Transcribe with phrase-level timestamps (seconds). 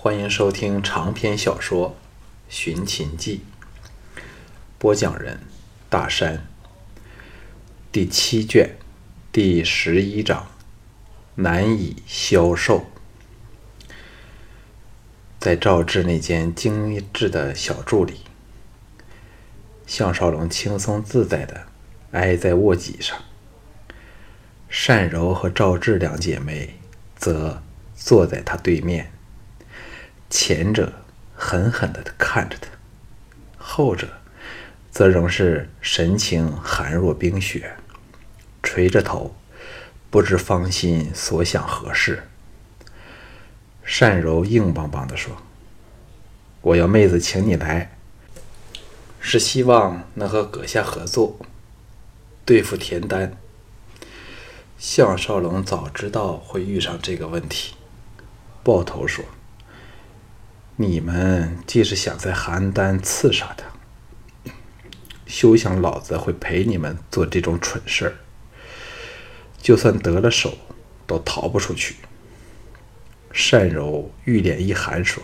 [0.00, 1.88] 欢迎收听长篇小说
[2.48, 3.40] 《寻秦记》，
[4.78, 5.40] 播讲人
[5.90, 6.46] 大山，
[7.90, 8.76] 第七卷
[9.32, 10.46] 第十一章：
[11.34, 12.86] 难以消受。
[15.40, 18.20] 在赵志那间精致的小住里，
[19.84, 21.66] 项少龙轻松自在的
[22.12, 23.20] 挨在卧脊上，
[24.86, 26.76] 单柔和赵志两姐妹
[27.16, 27.60] 则
[27.96, 29.10] 坐在他对面。
[30.30, 30.92] 前者
[31.34, 32.68] 狠狠地看着他，
[33.56, 34.08] 后者
[34.90, 37.76] 则仍是神情寒若冰雪，
[38.62, 39.34] 垂着头，
[40.10, 42.24] 不知芳心所想何事。
[44.00, 45.34] 单柔硬邦邦地说
[46.60, 47.96] ：“我要妹子请你来，
[49.18, 51.38] 是希望能和阁下合作，
[52.44, 53.36] 对付田丹。”
[54.78, 57.74] 项少龙早知道会遇上这个问题，
[58.62, 59.24] 抱头说。
[60.80, 64.52] 你们既是想在邯郸刺杀他，
[65.26, 68.14] 休想老子会陪你们做这种蠢事儿。
[69.60, 70.56] 就算得了手，
[71.04, 71.96] 都逃不出去。
[73.50, 75.20] 单柔玉脸一寒，说：“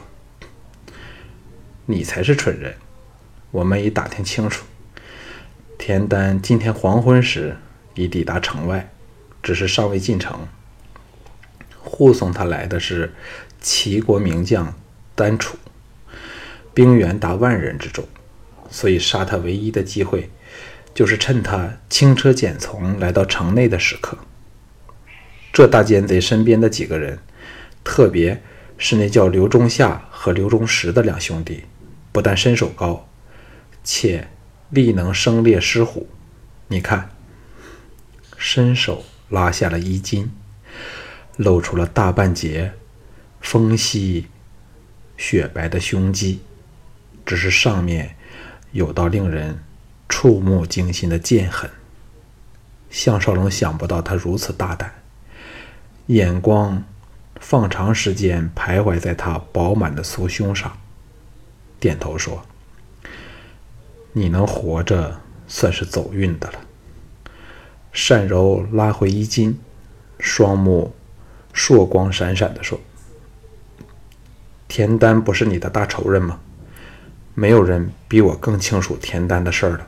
[1.86, 2.74] 你才是蠢人。
[3.52, 4.64] 我们已打听清楚，
[5.78, 7.56] 田丹今天黄昏时
[7.94, 8.90] 已抵达城外，
[9.40, 10.48] 只是尚未进城。
[11.78, 13.14] 护送他来的是
[13.60, 14.74] 齐国名将。”
[15.14, 15.56] 丹楚
[16.72, 18.06] 兵员达万人之众，
[18.70, 20.28] 所以杀他唯一的机会，
[20.92, 24.18] 就是趁他轻车简从来到城内的时刻。
[25.52, 27.20] 这大奸贼身边的几个人，
[27.84, 28.42] 特别
[28.76, 31.62] 是那叫刘忠夏和刘忠实的两兄弟，
[32.10, 33.08] 不但身手高，
[33.84, 34.28] 且
[34.70, 36.08] 力能生猎狮虎。
[36.66, 37.10] 你看，
[38.36, 40.32] 伸手拉下了衣襟，
[41.36, 42.72] 露出了大半截
[43.40, 44.26] 丰稀。
[45.16, 46.40] 雪白的胸肌，
[47.24, 48.16] 只是上面
[48.72, 49.58] 有道令人
[50.08, 51.70] 触目惊心的剑痕。
[52.90, 54.94] 项少龙想不到他如此大胆，
[56.06, 56.84] 眼光
[57.40, 60.76] 放长时间徘徊在他饱满的酥胸上，
[61.80, 62.44] 点头说
[64.12, 66.60] ：“你能活着，算是走运的了。”
[68.08, 69.58] 单柔拉回衣襟，
[70.18, 70.94] 双目
[71.52, 72.80] 烁光闪闪的说。
[74.74, 76.40] 田丹不是你的大仇人吗？
[77.32, 79.86] 没有人比我更清楚田丹的事儿了。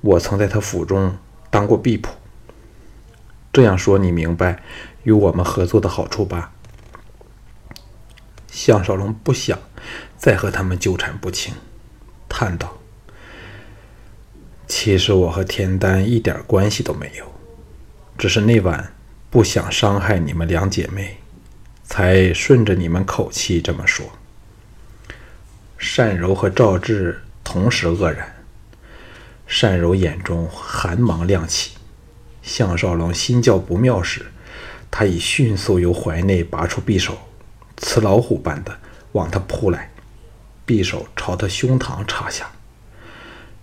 [0.00, 1.14] 我曾在他府中
[1.50, 2.08] 当过婢仆。
[3.52, 4.62] 这样说，你明白
[5.02, 6.52] 与我们合作的好处吧？
[8.50, 9.58] 项少龙不想
[10.16, 11.52] 再和他们纠缠不清，
[12.30, 12.78] 叹道
[14.66, 17.30] ：“其实我和田丹一点关系都没有，
[18.16, 18.94] 只是那晚
[19.28, 21.18] 不想伤害你们两姐妹。”
[21.86, 24.04] 才顺着你们口气这么说。
[25.96, 28.34] 单柔和赵志同时愕然，
[29.60, 31.72] 单柔眼中寒芒亮起。
[32.42, 34.26] 项少龙心叫不妙时，
[34.90, 37.16] 他已迅速由怀内拔出匕首，
[37.76, 38.78] 雌老虎般的
[39.12, 39.90] 往他扑来，
[40.66, 42.50] 匕首朝他胸膛插下。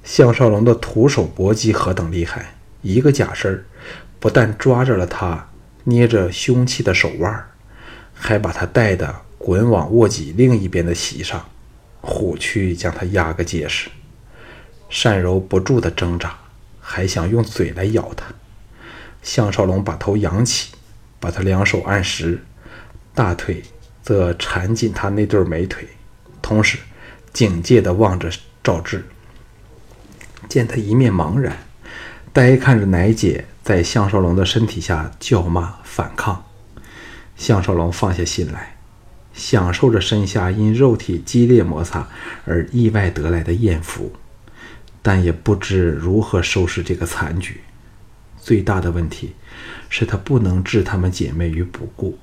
[0.04, 2.56] 项少龙的徒手搏击何等厉害！
[2.82, 3.66] 一个假身
[4.20, 5.50] 不但抓着了他
[5.86, 7.50] 捏着凶器的手腕
[8.26, 11.46] 还把他带的滚往卧脊另一边的席上，
[12.00, 13.90] 虎躯将他压个结实。
[15.04, 16.34] 单柔不住的挣扎，
[16.80, 18.28] 还想用嘴来咬他。
[19.22, 20.72] 项少龙把头扬起，
[21.20, 22.42] 把他两手按实，
[23.14, 23.62] 大腿
[24.02, 25.86] 则缠紧他那对美腿，
[26.42, 26.78] 同时
[27.34, 28.32] 警戒地望着
[28.64, 29.04] 赵志。
[30.48, 31.58] 见他一面茫然，
[32.32, 36.42] 呆看着奶姐在项少龙的身体下叫骂反抗。
[37.36, 38.78] 项少龙放下心来，
[39.34, 42.08] 享受着身下因肉体激烈摩擦
[42.46, 44.14] 而意外得来的艳福，
[45.02, 47.62] 但也不知如何收拾这个残局。
[48.40, 49.34] 最大的问题
[49.90, 52.20] 是他不能置她们姐妹于不顾，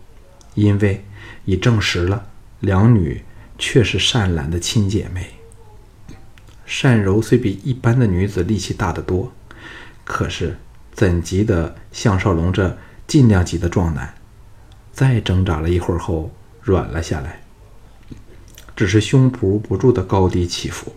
[0.54, 1.04] 因为
[1.44, 2.26] 已证实了
[2.60, 3.24] 两女
[3.58, 5.30] 却是善兰的亲姐妹。
[6.66, 9.32] 善柔虽比一般的女子力气大得多，
[10.04, 10.58] 可是
[10.92, 14.14] 怎及得项少龙这尽量级的壮男？
[14.92, 17.40] 再挣扎了一会儿后，软了下来，
[18.76, 20.94] 只是胸脯不住的高低起伏，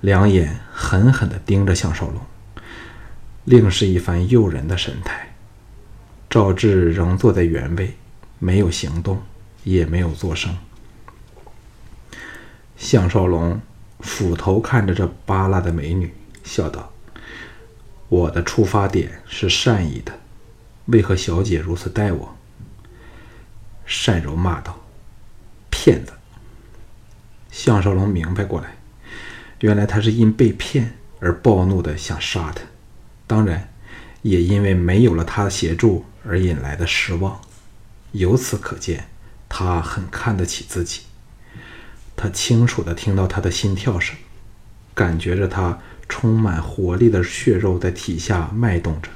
[0.00, 2.20] 两眼狠狠地盯着项少龙，
[3.44, 5.34] 另是一番诱人的神态。
[6.30, 7.94] 赵志仍坐在原位，
[8.38, 9.20] 没有行动，
[9.64, 10.56] 也没有作声。
[12.76, 13.60] 向少龙
[14.00, 16.14] 俯头看着这扒拉的美女，
[16.44, 16.92] 笑道
[18.08, 20.12] ：“我的出发点是善意的，
[20.86, 22.34] 为何小姐如此待我？”
[23.88, 24.78] 单柔骂道
[25.70, 26.12] ：“骗子。
[27.50, 28.76] 项少龙明白过来，
[29.60, 32.62] 原来他是因被骗而暴怒的，想杀他。
[33.26, 33.72] 当然，
[34.22, 37.40] 也因为没有了他的协助而引来的失望。
[38.12, 39.08] 由此可见，
[39.48, 41.02] 他很看得起自己。
[42.14, 44.16] 他清楚地听到他的心跳声，
[44.94, 49.08] 感觉着他充满活力的血肉在体下脉动着，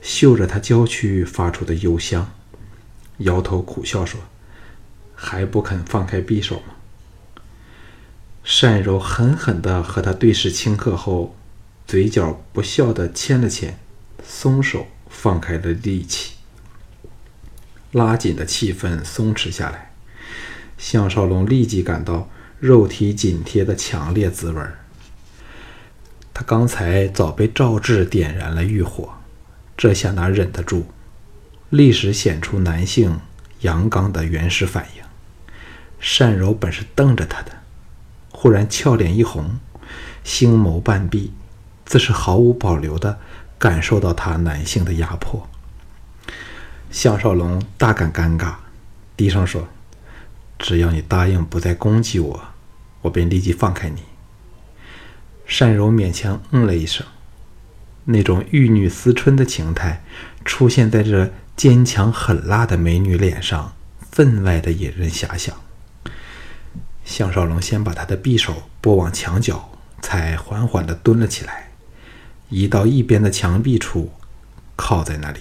[0.00, 2.32] 嗅着他娇躯发出的幽香，
[3.18, 4.20] 摇头苦笑说
[5.14, 6.74] ：“还不肯放开匕首吗？”
[8.60, 11.36] 单柔狠狠地和他对视顷刻后，
[11.86, 13.78] 嘴角不笑地牵了牵，
[14.24, 16.34] 松手放开了力气。
[17.92, 19.92] 拉紧的气氛松弛下来，
[20.78, 24.62] 项少龙立即感到肉体紧贴的强烈滋味
[26.32, 29.12] 他刚才早被赵志点燃了欲火，
[29.76, 30.86] 这下哪忍得住？
[31.72, 33.18] 立时显出男性
[33.62, 35.02] 阳刚的原始反应。
[36.18, 37.50] 单柔本是瞪着他的，
[38.30, 39.58] 忽然俏脸一红，
[40.22, 41.32] 星眸半闭，
[41.86, 43.18] 自是毫无保留的
[43.58, 45.48] 感受到他男性的压迫。
[46.90, 48.56] 项少龙大感尴尬，
[49.16, 49.66] 低声说
[50.58, 52.42] ：“只要你答应不再攻击我，
[53.00, 54.02] 我便立即放开你。”
[55.58, 57.06] 单柔勉强嗯了一声，
[58.04, 60.04] 那种玉女思春的情态
[60.44, 63.72] 出现在这坚强狠辣的美女脸上，
[64.10, 65.54] 分外的引人遐想。
[67.04, 69.70] 项少龙先把她的匕首拨往墙角，
[70.00, 71.70] 才缓缓地蹲了起来，
[72.48, 74.12] 移到一边的墙壁处，
[74.76, 75.40] 靠在那里。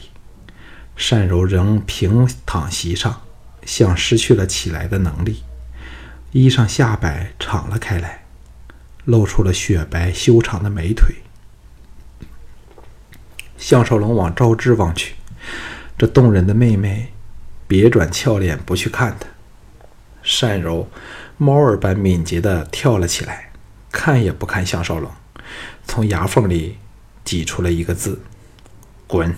[1.09, 3.21] 单柔仍平躺席上，
[3.65, 5.43] 像失去了起来的能力，
[6.31, 8.25] 衣裳下摆敞了开来，
[9.05, 11.15] 露出了雪白修长的美腿。
[13.57, 15.15] 项少龙往赵志望去，
[16.01, 17.13] 这动人的妹妹
[17.67, 19.27] 别转俏脸不去看他。
[20.41, 20.89] 单柔
[21.37, 23.51] 猫儿般敏捷地跳了起来，
[23.91, 25.11] 看也不看项少龙，
[25.85, 26.77] 从牙缝里
[27.23, 28.19] 挤出了一个字
[29.05, 29.35] ：“滚。”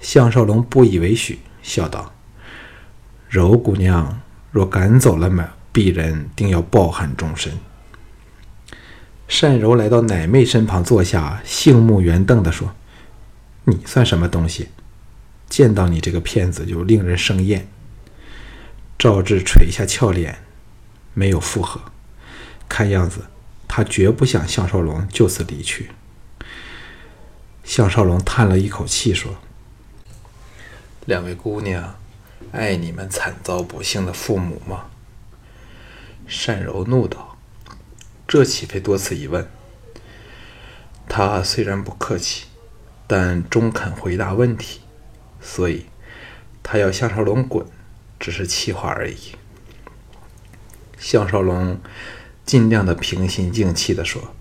[0.00, 2.14] 项少龙不以为许，笑道
[3.28, 4.22] ：“柔姑娘
[4.52, 7.52] 若赶走了美鄙人，定要抱憾终身。”
[9.28, 12.72] 单柔来到奶妹身旁坐下，杏目圆瞪地说
[13.64, 14.68] ：“你算什么东西？
[15.52, 17.68] 见到你这个骗子就令人生厌。”
[18.98, 20.38] 赵志垂下俏脸，
[21.12, 21.78] 没有附和，
[22.70, 23.26] 看样子
[23.68, 25.90] 他绝不想项少龙就此离去。
[27.64, 29.36] 项少龙叹了一口气说。
[31.04, 31.96] 两位姑娘，
[32.52, 34.86] 爱你们惨遭不幸的父母吗？
[36.46, 37.36] 单柔怒道
[38.26, 39.46] ：“这岂非多此一问？”
[41.08, 42.44] 他虽然不客气，
[43.08, 44.81] 但终肯回答问题，
[45.42, 45.86] 所以
[46.62, 47.66] 他要项少龙滚，
[48.18, 49.36] 只是气话而已。
[50.98, 51.78] 项少龙
[52.46, 54.32] 尽量的平心静气的说：“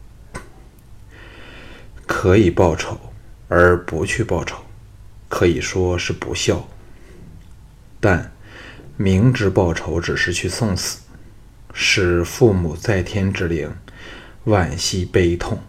[2.07, 2.99] 可以报仇，
[3.47, 4.57] 而不去报仇。”
[5.27, 6.67] 可以说是不孝，
[8.01, 8.33] 但
[8.97, 10.99] 明知报仇只是去送死，
[11.73, 13.73] 使父母在天之灵
[14.45, 15.61] 惋惜悲痛，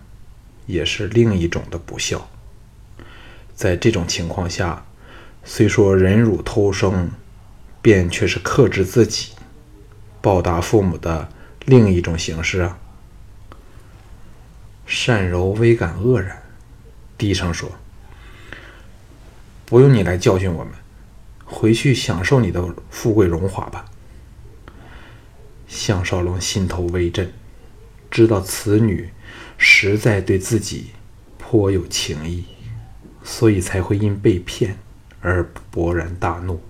[0.66, 2.28] 也是另一种的不孝。
[3.54, 4.84] 在这种情况下，
[5.44, 7.10] 虽说忍辱偷生，
[7.80, 9.32] 便却是克制自己，
[10.20, 11.28] 报答父母的
[11.66, 12.78] 另一种形式啊。
[14.86, 16.42] 善柔微感愕然，
[17.18, 17.70] 低声说。
[19.66, 20.74] 不用你来教训我们，
[21.44, 23.86] 回去享受你的富贵荣华吧。
[25.66, 27.32] 项少龙心头微震，
[28.10, 29.10] 知道此女
[29.56, 30.90] 实在对自己
[31.38, 32.44] 颇有情意，
[33.24, 34.76] 所以才会因被骗
[35.22, 36.60] 而勃然大怒。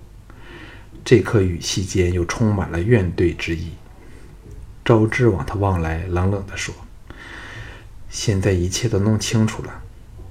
[1.03, 3.71] 这刻语气间又充满了怨怼之意。
[4.85, 6.73] 赵志往他望来，冷冷地说
[8.09, 9.81] ：“现在一切都弄清楚了，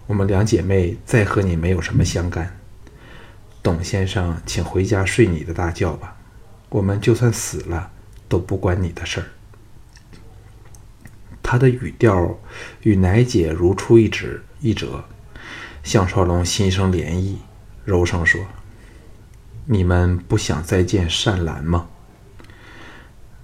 [0.06, 2.58] 我们两姐妹再和你没有什么相干。”
[3.62, 6.16] 董先生，请回家睡你的大觉吧。
[6.68, 7.90] 我们就算死了，
[8.28, 9.26] 都不关你的事儿。
[11.42, 12.38] 他的语调
[12.82, 15.04] 与奶姐如出一辙，一辙。
[15.84, 17.36] 项少龙心生涟漪，
[17.84, 18.40] 柔声说
[19.66, 21.88] ：“你们不想再见善兰吗？”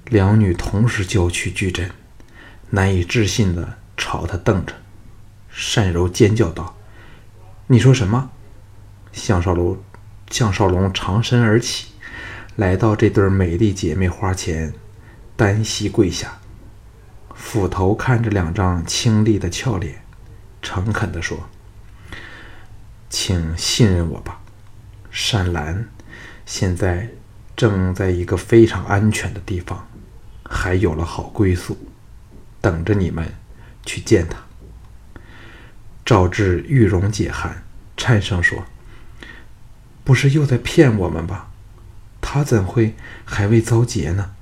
[0.06, 1.90] 两女同时娇躯巨震，
[2.70, 4.74] 难以置信的朝他瞪着。
[5.50, 6.76] 单柔尖叫道
[7.68, 8.30] ：“你说什么？”
[9.12, 9.78] 项少龙。
[10.30, 11.86] 项少龙长身而起，
[12.56, 14.74] 来到这对美丽姐妹花前，
[15.36, 16.38] 单膝跪下，
[17.34, 20.02] 俯头看着两张清丽的俏脸，
[20.60, 21.48] 诚恳地说
[23.10, 24.40] ：“请信任我吧，
[25.10, 25.88] 善兰，
[26.44, 27.08] 现在
[27.56, 29.88] 正在一个非常安全的地方，
[30.44, 31.76] 还有了好归宿，
[32.60, 33.34] 等着你们
[33.84, 34.36] 去见他。
[36.04, 37.64] 赵志玉容解寒，
[37.96, 38.64] 颤声说
[40.04, 41.50] ：“不是又在骗我们吧？
[42.20, 44.32] 他怎会还未遭劫呢？”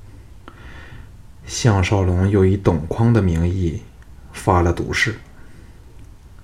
[1.46, 3.82] 项少龙又以董匡的名义
[4.32, 5.16] 发了毒誓。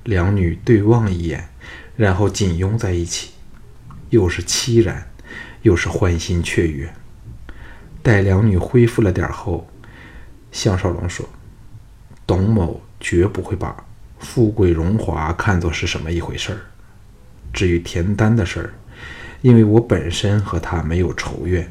[0.05, 1.49] 两女对望一眼，
[1.97, 3.31] 然后紧拥在一起，
[4.11, 5.11] 又是凄然，
[5.63, 6.93] 又是欢欣雀跃。
[8.03, 9.69] 待两女恢复了点后，
[10.51, 11.29] 项少龙说
[12.27, 13.85] ：“董某绝不会把……”
[14.19, 16.61] 富贵荣华看作是什么一回事儿？
[17.53, 18.75] 至于田丹的事儿，
[19.41, 21.69] 因为我本身和他没有仇怨，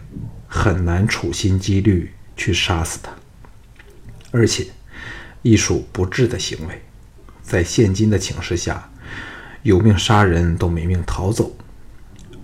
[0.49, 3.09] 很难处心积虑去杀死他。
[4.31, 4.67] 而且，
[5.41, 6.81] 亦属不智的行为。
[7.41, 8.90] 在现今的情势下，
[9.63, 11.55] 有命杀人都没命逃走，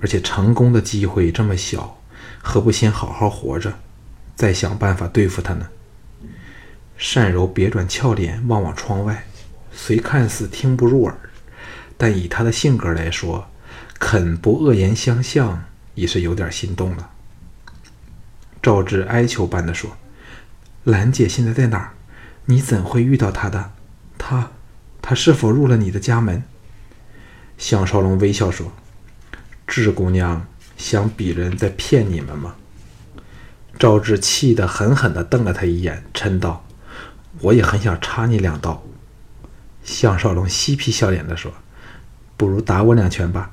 [0.01, 1.99] 而且成功的机会这么小，
[2.41, 3.73] 何不先好好活着，
[4.35, 5.67] 再想办法对付他呢？
[7.13, 9.25] 单柔别转俏脸，望望窗外。
[9.71, 11.15] 虽看似听不入耳，
[11.97, 13.47] 但以他的性格来说，
[13.99, 17.11] 肯不恶言相向已是有点心动了。
[18.61, 19.95] 赵志哀求般的说
[20.83, 21.93] ：“兰姐现在在哪儿？
[22.45, 23.71] 你怎会遇到她的？
[24.17, 24.51] 她，
[25.01, 26.43] 她是否入了你的家门？”
[27.57, 28.71] 项少龙微笑说
[29.67, 30.45] ：“志姑娘
[30.77, 32.55] 想鄙人在骗你们吗？”
[33.79, 36.65] 赵志气得狠狠地瞪了他一眼，嗔道
[37.41, 38.83] ：“我也很想插你两刀。”
[39.83, 41.51] 项少龙嬉皮笑脸地说
[42.37, 43.51] ：“不如打我两拳吧。”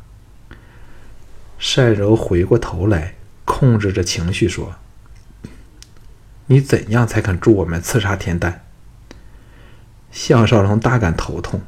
[1.77, 4.75] 单柔回过头来，控制着情绪说
[6.47, 8.65] ：“你怎样才肯助我们刺杀田丹？”
[10.13, 11.61] 项少龙大感头痛，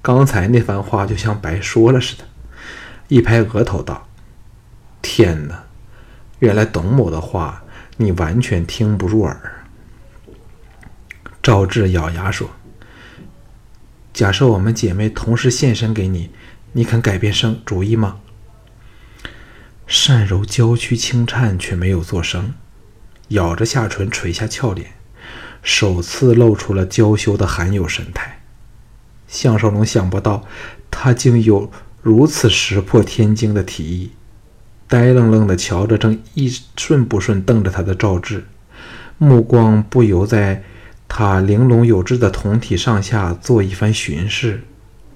[0.00, 2.24] 刚才那番话就像白说了似的，
[3.08, 4.08] 一拍额头道
[5.02, 5.64] ：“天哪！
[6.38, 7.64] 原来董某的话
[7.96, 9.64] 你完全听不入耳。”
[11.42, 12.50] 赵志咬牙说。
[14.12, 16.30] 假设我们姐妹同时现身给你，
[16.72, 18.18] 你肯改变生主意吗？
[19.86, 22.54] 善柔娇躯轻颤，却没有作声，
[23.28, 24.92] 咬着下唇，垂下俏脸，
[25.62, 28.37] 首次露出了娇羞的含有神态。
[29.28, 30.44] 项少龙想不到，
[30.90, 31.70] 他竟有
[32.02, 34.10] 如此石破天惊的提议，
[34.88, 38.44] 呆愣愣地瞧着正一顺不顺瞪着他的赵志，
[39.18, 40.64] 目光不由在。
[41.10, 44.62] 他玲珑有致的酮体上下做一番巡视，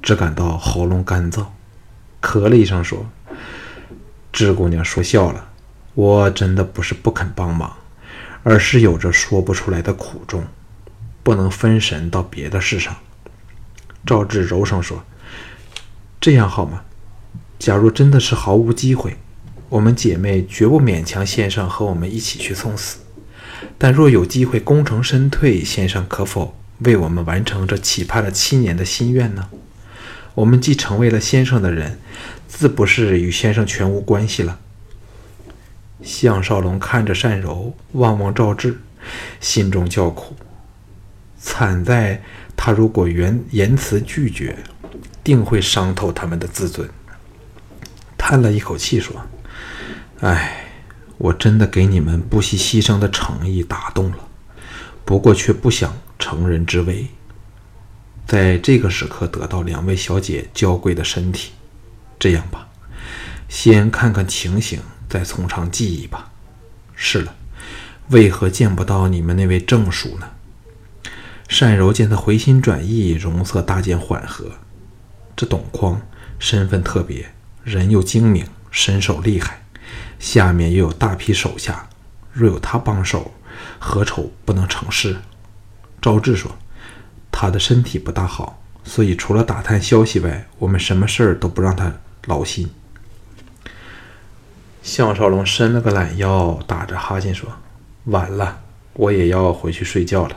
[0.01, 1.45] 只感到喉咙干燥，
[2.23, 3.07] 咳了一声说
[4.33, 5.51] ：“智姑娘说笑了，
[5.93, 7.71] 我真的不是不肯帮忙，
[8.43, 10.43] 而是有着说不出来的苦衷，
[11.23, 12.97] 不能分神到别的事上。”
[14.05, 15.05] 赵志柔声说
[16.21, 16.83] ：“这样好吗？
[17.59, 19.17] 假如真的是毫无机会，
[19.69, 22.99] 我们姐妹绝不勉强先生和我们一起去送死。”
[23.79, 29.49] 但若有机会功成身退，先生可否为我们完成这期盼了七年的心愿呢？
[30.35, 32.01] 我们既成为了先生的人，
[32.49, 34.59] 自不是与先生全无关系了。
[36.03, 38.81] 项少龙看着单柔，望望赵志，
[39.41, 40.35] 心中叫苦。
[41.39, 42.23] 惨在
[42.57, 44.57] 他如果言言辞拒绝，
[45.25, 46.89] 定会伤透他们的自尊。
[48.17, 49.15] 叹了一口气说
[50.21, 50.59] ：“唉。”
[51.19, 54.19] 我真的给你们不惜牺牲的诚意打动了，
[55.05, 57.07] 不过却不想乘人之危。
[58.27, 61.53] 在这个时刻得到两位小姐娇贵的身体，
[62.19, 62.67] 这样吧，
[63.49, 66.33] 先看看情形，再从长计议吧。
[66.97, 67.33] 是了，
[68.09, 70.29] 为何见不到你们那位正叔呢？
[71.61, 74.47] 单柔见他回心转意，容色大见缓和。
[75.37, 76.01] 这董匡
[76.39, 77.33] 身份特别，
[77.63, 79.63] 人又精明，身手厉害。
[80.19, 81.89] 下面又有大批手下，
[82.33, 83.33] 若有他帮手，
[83.79, 85.17] 何愁不能成事？
[86.01, 86.51] 赵志说
[87.31, 91.93] ：“他的身体不大好，所以除了打探消息外，我们什么事儿都不让他
[92.27, 92.69] 劳心。”
[94.83, 97.49] 项少龙伸了个懒腰，打着哈欠说
[98.07, 98.61] ：“晚了，
[98.95, 100.37] 我也要回去睡觉了。”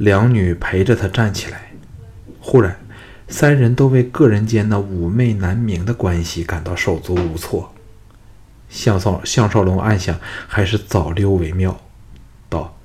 [0.00, 1.72] 两女陪着他站起来，
[2.40, 2.80] 忽然，
[3.28, 7.74] 三人都为个人间那妩媚难明的关系感到手足无措。
[8.70, 11.78] 项少项少龙暗想，还是早溜为妙，
[12.48, 12.78] 道：“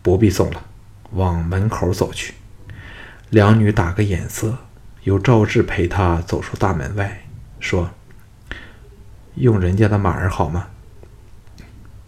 [0.00, 0.62] 不必送了，
[1.10, 2.34] 往门口走去。”
[3.30, 4.56] 两女打个眼色，
[5.02, 7.24] 由赵志陪他走出大门外，
[7.58, 7.90] 说
[9.34, 10.68] ：“用人家的马儿好吗？”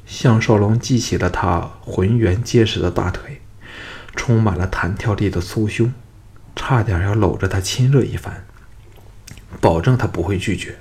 [0.06, 3.41] 项少龙记起了他浑圆结实的大腿，
[4.14, 5.92] 充满了弹跳力的酥胸，
[6.54, 8.44] 差点要搂着他亲热一番，
[9.60, 10.76] 保证他不会拒绝。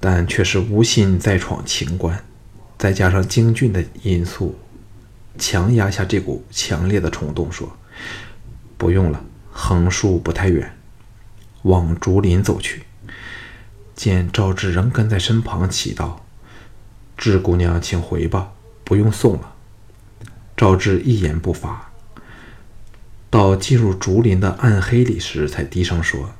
[0.00, 2.22] 但却是无心再闯情关，
[2.76, 4.58] 再加上京俊的因素，
[5.38, 7.74] 强压下这股强烈的冲动，说
[8.76, 10.76] ：“不用了，横竖不太远，
[11.62, 12.82] 往竹林走去。”
[13.96, 16.16] 见赵志仍跟在身旁，祈祷
[17.16, 18.52] ：“志姑娘，请回吧，
[18.84, 19.54] 不用送了。”
[20.54, 21.93] 赵志一言不发。
[23.34, 26.34] 到进入竹林的暗黑里时，才低声说：“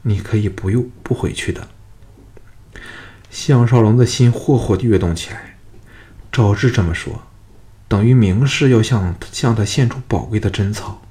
[0.00, 1.68] 你可以不用不回去的。”
[3.28, 5.58] 项少龙的心霍霍地跃动起来。
[6.32, 7.20] 赵志这么说，
[7.86, 11.02] 等于明示要向向他献出宝贵的贞操。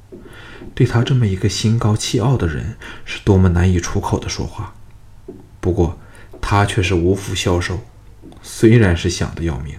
[0.74, 4.74] 对他这么一个心高气傲的人，是多么难以出口的说话。
[5.62, 6.00] 不过
[6.42, 7.82] 他却是无福消受，
[8.42, 9.78] 虽然是想的要命，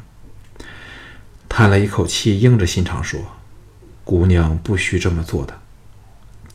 [1.49, 3.20] 叹了一口气，硬着心肠说。
[4.09, 5.53] 姑娘不需这么做的。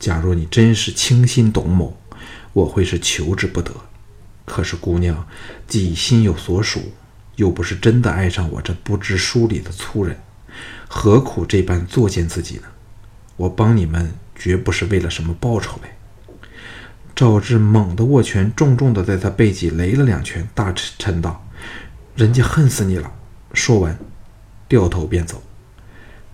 [0.00, 1.96] 假若你真是倾心董某，
[2.52, 3.72] 我会是求之不得。
[4.44, 5.24] 可是姑娘
[5.68, 6.90] 既心有所属，
[7.36, 10.18] 又不是真的爱上我这不知书里的粗人，
[10.88, 12.64] 何苦这般作践自己呢？
[13.36, 15.90] 我帮你们绝不是为了什么报酬嘞。
[17.14, 21.46] 赵志猛地握拳，重重地在他背脊擂了两拳，大嗔道
[22.16, 23.12] ：“人家恨死你了！”
[23.54, 23.96] 说完，
[24.66, 25.40] 掉头便走。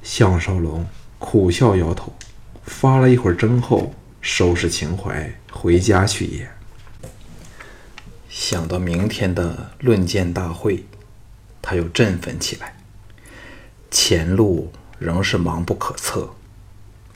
[0.02, 0.86] 项少龙。
[1.20, 2.12] 苦笑摇头，
[2.64, 6.50] 发了一会儿怔后，收拾情怀回家去也。
[8.28, 10.84] 想到明天的论剑大会，
[11.60, 12.74] 他又振奋起来。
[13.90, 16.34] 前路仍是茫不可测，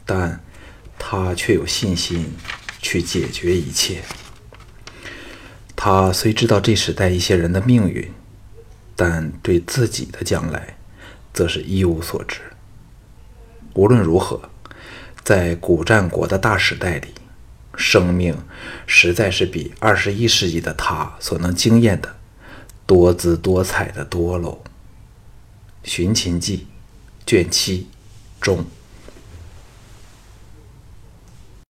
[0.05, 0.41] 但
[0.99, 2.35] 他却有信心
[2.81, 4.03] 去解决一切。
[5.75, 8.13] 他虽知道这时代一些人的命运，
[8.95, 10.77] 但对自己的将来，
[11.33, 12.41] 则是一无所知。
[13.75, 14.41] 无论如何，
[15.23, 17.09] 在古战国的大时代里，
[17.77, 18.37] 生命
[18.87, 22.17] 实在是比二十一世纪的他所能惊艳的
[22.87, 24.63] 多姿多彩的多喽。
[25.91, 26.59] 《寻秦记》
[27.27, 27.89] 卷七
[28.41, 28.65] 中。